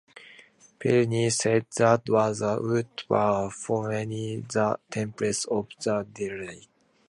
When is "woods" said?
2.59-3.03